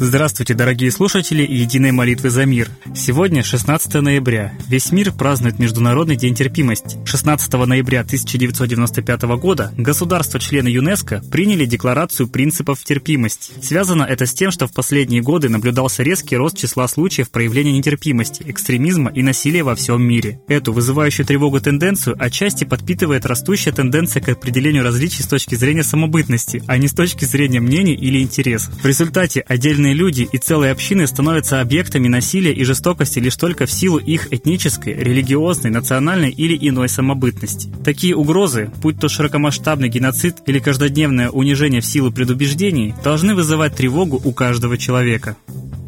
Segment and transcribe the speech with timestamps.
[0.00, 2.68] Здравствуйте, дорогие слушатели Единой молитвы за мир.
[2.94, 4.52] Сегодня 16 ноября.
[4.68, 6.98] Весь мир празднует Международный день терпимости.
[7.04, 13.52] 16 ноября 1995 года государства-члены ЮНЕСКо приняли Декларацию принципов терпимости.
[13.60, 18.44] Связано это с тем, что в последние годы наблюдался резкий рост числа случаев проявления нетерпимости,
[18.46, 20.40] экстремизма и насилия во всем мире.
[20.46, 26.62] Эту вызывающую тревогу тенденцию отчасти подпитывает растущая тенденция к определению различий с точки зрения самобытности,
[26.68, 28.72] а не с точки зрения мнений или интересов.
[28.80, 33.64] В результате отдельные Отдельные люди и целые общины становятся объектами насилия и жестокости лишь только
[33.64, 37.72] в силу их этнической, религиозной, национальной или иной самобытности.
[37.84, 44.20] Такие угрозы, будь то широкомасштабный геноцид или каждодневное унижение в силу предубеждений, должны вызывать тревогу
[44.22, 45.36] у каждого человека.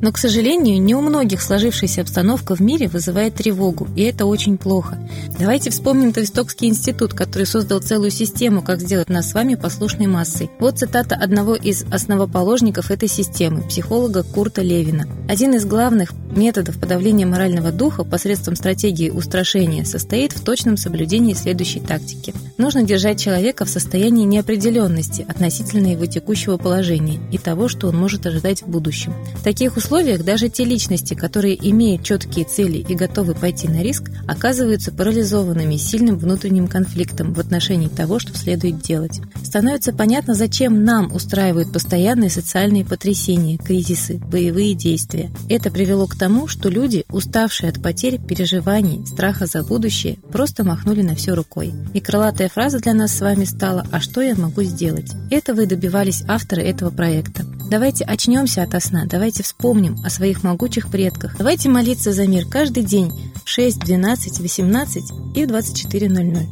[0.00, 4.56] Но, к сожалению, не у многих сложившаяся обстановка в мире вызывает тревогу, и это очень
[4.56, 4.98] плохо.
[5.38, 10.50] Давайте вспомним Тавистокский институт, который создал целую систему, как сделать нас с вами послушной массой.
[10.58, 15.06] Вот цитата одного из основоположников этой системы, психолога Курта Левина.
[15.28, 21.80] Один из главных методов подавления морального духа посредством стратегии устрашения состоит в точном соблюдении следующей
[21.80, 22.32] тактики.
[22.56, 28.26] Нужно держать человека в состоянии неопределенности относительно его текущего положения и того, что он может
[28.26, 29.14] ожидать в будущем.
[29.34, 33.82] В таких условиях условиях даже те личности, которые имеют четкие цели и готовы пойти на
[33.82, 39.20] риск, оказываются парализованными сильным внутренним конфликтом в отношении того, что следует делать.
[39.42, 45.32] Становится понятно, зачем нам устраивают постоянные социальные потрясения, кризисы, боевые действия.
[45.48, 51.02] Это привело к тому, что люди, уставшие от потерь, переживаний, страха за будущее, просто махнули
[51.02, 51.74] на все рукой.
[51.94, 55.10] И крылатая фраза для нас с вами стала «А что я могу сделать?».
[55.32, 57.44] Этого и добивались авторы этого проекта.
[57.70, 61.36] Давайте очнемся от сна, давайте вспомним о своих могучих предках.
[61.38, 65.04] Давайте молиться за мир каждый день в 6, 12, 18
[65.36, 66.46] и в 24.00.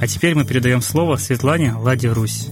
[0.00, 2.48] А теперь мы передаем слово Светлане Ладе Русь.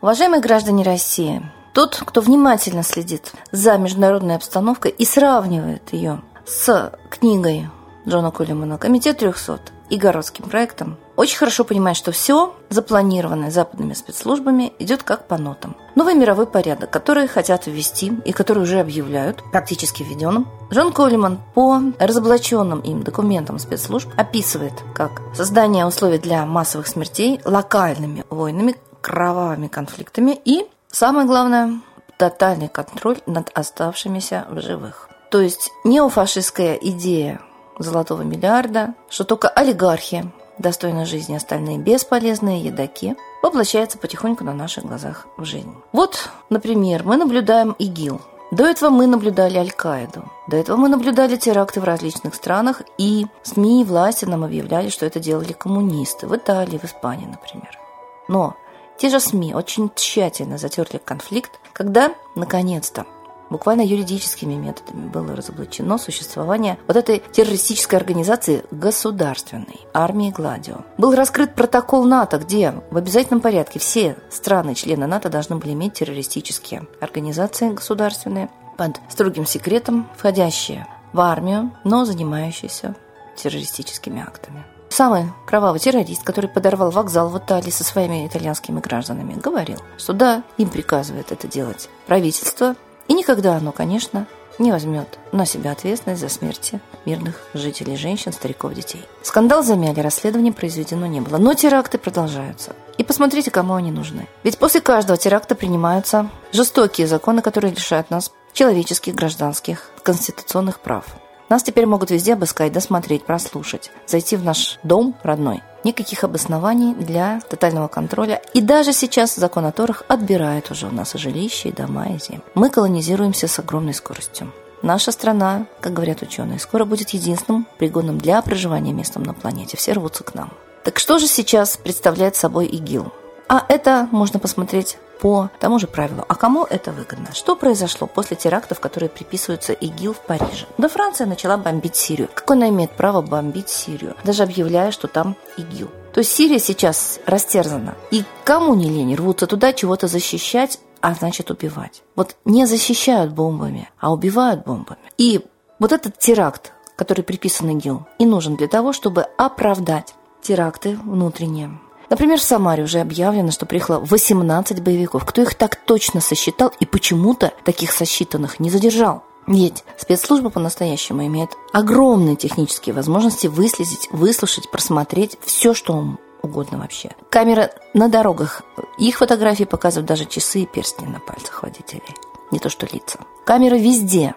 [0.00, 1.42] Уважаемые граждане России,
[1.74, 7.68] тот, кто внимательно следит за международной обстановкой и сравнивает ее с книгой
[8.06, 9.60] Джона Коллимана «Комитет 300»,
[9.90, 15.76] и городским проектом, очень хорошо понимает, что все запланированное западными спецслужбами идет как по нотам.
[15.94, 21.80] Новый мировой порядок, который хотят ввести и который уже объявляют практически введенным, Джон Коллиман по
[21.98, 30.38] разоблаченным им документам спецслужб описывает как создание условий для массовых смертей локальными войнами, кровавыми конфликтами
[30.44, 31.80] и, самое главное,
[32.16, 35.08] тотальный контроль над оставшимися в живых.
[35.30, 37.40] То есть неофашистская идея
[37.78, 45.26] золотого миллиарда, что только олигархи достойны жизни, остальные бесполезные едаки, воплощается потихоньку на наших глазах
[45.36, 45.74] в жизнь.
[45.92, 48.20] Вот, например, мы наблюдаем ИГИЛ.
[48.50, 50.24] До этого мы наблюдали Аль-Каиду.
[50.48, 55.04] До этого мы наблюдали теракты в различных странах, и СМИ и власти нам объявляли, что
[55.04, 57.78] это делали коммунисты в Италии, в Испании, например.
[58.26, 58.56] Но
[58.96, 63.06] те же СМИ очень тщательно затерли конфликт, когда, наконец-то,
[63.50, 70.84] буквально юридическими методами было разоблачено существование вот этой террористической организации государственной, армии Гладио.
[70.96, 76.86] Был раскрыт протокол НАТО, где в обязательном порядке все страны-члены НАТО должны были иметь террористические
[77.00, 82.94] организации государственные под строгим секретом, входящие в армию, но занимающиеся
[83.36, 84.64] террористическими актами.
[84.88, 90.42] Самый кровавый террорист, который подорвал вокзал в Италии со своими итальянскими гражданами, говорил, что да,
[90.56, 92.74] им приказывает это делать правительство,
[93.08, 94.26] и никогда оно, конечно,
[94.58, 99.04] не возьмет на себя ответственность за смерти мирных жителей, женщин, стариков, детей.
[99.22, 101.38] Скандал замяли, расследование произведено не было.
[101.38, 102.74] Но теракты продолжаются.
[102.98, 104.26] И посмотрите, кому они нужны.
[104.42, 111.06] Ведь после каждого теракта принимаются жестокие законы, которые лишают нас человеческих, гражданских, конституционных прав.
[111.48, 115.62] Нас теперь могут везде обыскать, досмотреть, прослушать, зайти в наш дом родной.
[115.84, 118.42] Никаких обоснований для тотального контроля.
[118.54, 122.18] И даже сейчас закон о Торах отбирает уже у нас и жилища, и дома, и
[122.18, 122.42] земли.
[122.54, 124.52] Мы колонизируемся с огромной скоростью.
[124.82, 129.76] Наша страна, как говорят ученые, скоро будет единственным пригодным для проживания местом на планете.
[129.76, 130.52] Все рвутся к нам.
[130.84, 133.12] Так что же сейчас представляет собой ИГИЛ?
[133.48, 136.24] А это можно посмотреть по тому же правилу.
[136.28, 137.32] А кому это выгодно?
[137.32, 140.66] Что произошло после терактов, которые приписываются ИГИЛ в Париже?
[140.78, 142.28] Да Франция начала бомбить Сирию.
[142.34, 144.14] Как она имеет право бомбить Сирию?
[144.24, 145.90] Даже объявляя, что там ИГИЛ.
[146.12, 147.94] То есть Сирия сейчас растерзана.
[148.10, 152.02] И кому не лень рвутся туда чего-то защищать, а значит убивать.
[152.16, 154.98] Вот не защищают бомбами, а убивают бомбами.
[155.16, 155.44] И
[155.78, 161.78] вот этот теракт, который приписан ИГИЛ, и нужен для того, чтобы оправдать теракты внутренние
[162.10, 165.24] Например, в Самаре уже объявлено, что приехало 18 боевиков.
[165.24, 169.24] Кто их так точно сосчитал и почему-то таких сосчитанных не задержал?
[169.46, 177.12] Ведь спецслужба по-настоящему имеет огромные технические возможности выследить, выслушать, просмотреть все, что угодно вообще.
[177.30, 178.62] Камера на дорогах.
[178.98, 182.14] Их фотографии показывают даже часы и перстни на пальцах водителей.
[182.50, 183.20] Не то что лица.
[183.44, 184.34] Камеры везде.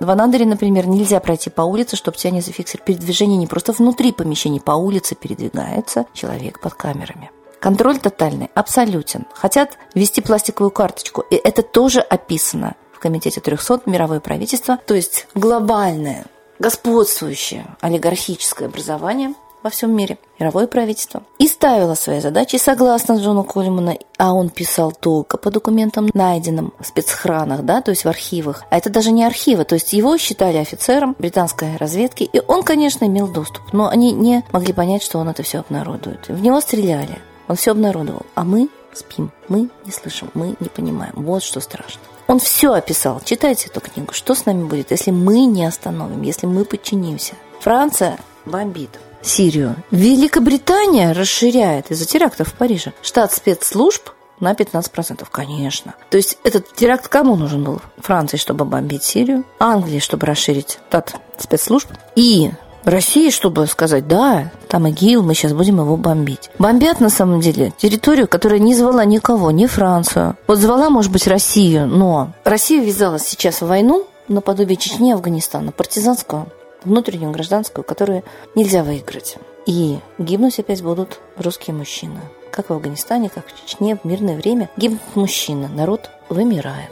[0.00, 2.84] В Анадыре, например, нельзя пройти по улице, чтобы тебя не зафиксировать.
[2.86, 7.30] Передвижение не просто внутри помещения, по улице передвигается человек под камерами.
[7.60, 9.26] Контроль тотальный, абсолютен.
[9.34, 15.28] Хотят ввести пластиковую карточку, и это тоже описано в Комитете 300 мировое правительство, то есть
[15.34, 16.26] глобальное,
[16.58, 23.96] господствующее олигархическое образование во всем мире, мировое правительство, и ставила свои задачи согласно Джону Кольмана,
[24.18, 28.64] а он писал только по документам, найденным в спецхранах, да, то есть в архивах.
[28.70, 33.04] А это даже не архивы, то есть его считали офицером британской разведки, и он, конечно,
[33.04, 36.28] имел доступ, но они не могли понять, что он это все обнародует.
[36.28, 37.18] В него стреляли,
[37.48, 41.12] он все обнародовал, а мы спим, мы не слышим, мы не понимаем.
[41.16, 42.00] Вот что страшно.
[42.26, 43.20] Он все описал.
[43.24, 44.12] Читайте эту книгу.
[44.12, 47.34] Что с нами будет, если мы не остановим, если мы подчинимся?
[47.60, 48.90] Франция бомбит.
[49.22, 49.76] Сирию.
[49.90, 54.10] Великобритания расширяет из-за терактов в Париже штат спецслужб
[54.40, 55.94] на 15%, конечно.
[56.10, 57.80] То есть этот теракт кому нужен был?
[57.98, 62.50] Франции, чтобы бомбить Сирию, Англии, чтобы расширить штат спецслужб, и
[62.84, 66.50] России, чтобы сказать, да, там ИГИЛ, мы сейчас будем его бомбить.
[66.58, 70.36] Бомбят, на самом деле, территорию, которая не звала никого, ни Францию.
[70.48, 76.48] Вот звала, может быть, Россию, но Россия ввязалась сейчас в войну, наподобие Чечни Афганистана, партизанскую,
[76.84, 78.24] внутреннюю гражданскую, которую
[78.54, 79.36] нельзя выиграть.
[79.66, 82.20] И гибнуть опять будут русские мужчины.
[82.50, 86.90] Как в Афганистане, как в Чечне в мирное время гибнут мужчины, народ вымирает.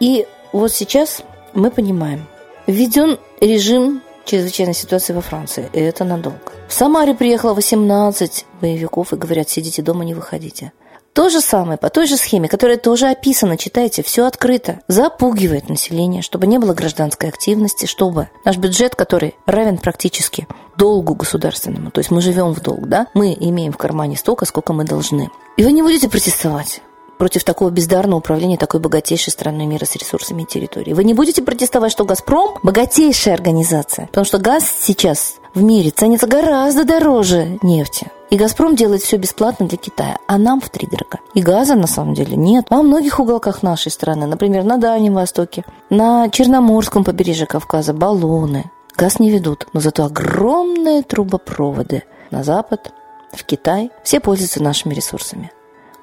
[0.00, 1.22] И вот сейчас
[1.54, 2.26] мы понимаем,
[2.66, 6.38] введен режим чрезвычайной ситуации во Франции, и это надолго.
[6.68, 10.72] В Самаре приехало 18 боевиков и говорят, сидите дома, не выходите.
[11.12, 14.80] То же самое, по той же схеме, которая тоже описана, читайте, все открыто.
[14.86, 20.46] Запугивает население, чтобы не было гражданской активности, чтобы наш бюджет, который равен практически
[20.76, 24.72] долгу государственному, то есть мы живем в долг, да, мы имеем в кармане столько, сколько
[24.72, 25.30] мы должны.
[25.56, 26.80] И вы не будете протестовать
[27.18, 30.94] против такого бездарного управления такой богатейшей страной мира с ресурсами и территорией.
[30.94, 36.26] Вы не будете протестовать, что «Газпром»– богатейшая организация, потому что газ сейчас в мире ценится
[36.26, 38.10] гораздо дороже нефти.
[38.30, 41.18] И «Газпром» делает все бесплатно для Китая, а нам в три дорого.
[41.34, 42.66] И газа на самом деле нет.
[42.70, 48.70] Во многих уголках нашей страны, например, на Дальнем Востоке, на Черноморском побережье Кавказа, баллоны.
[48.96, 52.92] Газ не ведут, но зато огромные трубопроводы на Запад,
[53.32, 53.90] в Китай.
[54.04, 55.50] Все пользуются нашими ресурсами.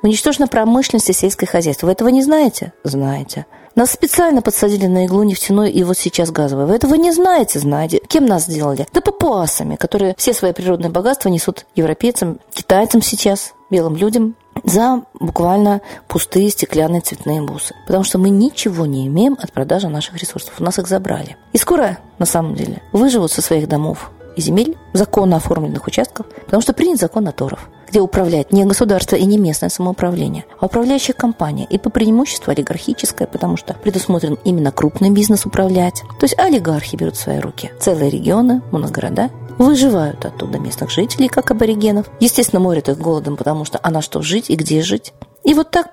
[0.03, 1.88] Уничтожена промышленность и сельское хозяйство.
[1.88, 2.73] Вы этого не знаете?
[2.83, 3.45] Знаете.
[3.75, 6.65] Нас специально подсадили на иглу нефтяной и вот сейчас газовой.
[6.65, 7.59] Вы этого не знаете?
[7.59, 8.01] Знаете.
[8.07, 8.88] Кем нас сделали?
[8.91, 15.81] Да папуасами, которые все свои природные богатства несут европейцам, китайцам сейчас, белым людям за буквально
[16.07, 17.75] пустые стеклянные цветные бусы.
[17.85, 20.55] Потому что мы ничего не имеем от продажи наших ресурсов.
[20.59, 21.38] У нас их забрали.
[21.53, 26.61] И скоро, на самом деле, выживут со своих домов и земель, законно оформленных участков, потому
[26.61, 31.13] что принят закон о торов где управляет не государство и не местное самоуправление, а управляющая
[31.13, 31.65] компания.
[31.69, 36.03] И по преимуществу олигархическая, потому что предусмотрен именно крупный бизнес управлять.
[36.19, 41.51] То есть олигархи берут в свои руки целые регионы, моногорода, выживают оттуда местных жителей, как
[41.51, 42.09] аборигенов.
[42.19, 45.13] Естественно, морят их голодом, потому что а на что жить и где жить.
[45.43, 45.87] И вот так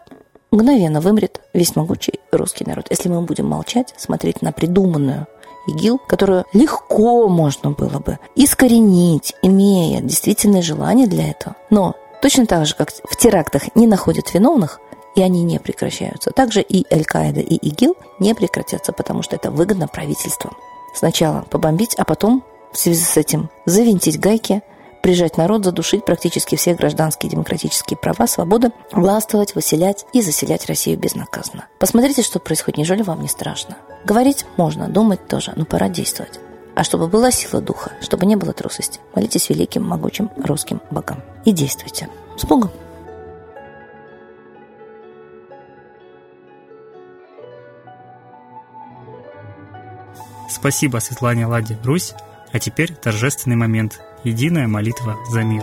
[0.51, 2.87] мгновенно вымрет весь могучий русский народ.
[2.91, 5.27] Если мы будем молчать, смотреть на придуманную
[5.67, 11.57] ИГИЛ, которую легко можно было бы искоренить, имея действительное желание для этого.
[11.71, 14.81] Но точно так же, как в терактах не находят виновных,
[15.15, 16.31] и они не прекращаются.
[16.31, 20.51] Также и Аль-Каида, и ИГИЛ не прекратятся, потому что это выгодно правительству.
[20.95, 22.43] Сначала побомбить, а потом
[22.73, 24.63] в связи с этим завинтить гайки–
[25.05, 31.67] прижать народ, задушить практически все гражданские демократические права, свободы, властвовать, выселять и заселять Россию безнаказанно.
[31.79, 33.77] Посмотрите, что происходит, неужели вам не страшно?
[34.07, 36.41] Говорить можно, думать тоже, но пора действовать.
[36.75, 41.23] А чтобы была сила духа, чтобы не было трусости, молитесь великим, могучим русским богам.
[41.45, 42.09] И действуйте.
[42.39, 42.71] С Богом!
[50.49, 52.15] Спасибо Светлане Ладе Русь.
[52.53, 55.63] А теперь торжественный момент– единая молитва за мир.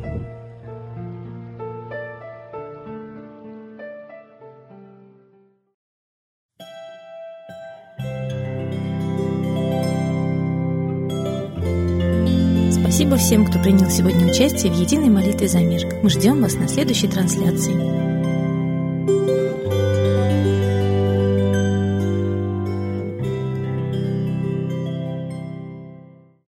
[13.11, 15.81] Спасибо всем, кто принял сегодня участие в единой молитве за мир.
[16.01, 18.10] Мы ждем вас на следующей трансляции.